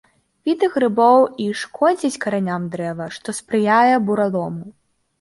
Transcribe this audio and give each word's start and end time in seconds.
Віды 0.47 0.69
грыбоў 0.77 1.19
і 1.43 1.51
шкодзяць 1.65 2.21
караням 2.25 2.67
дрэва, 2.75 3.11
што 3.21 3.39
спрыяе 3.45 3.95
буралому. 4.11 4.63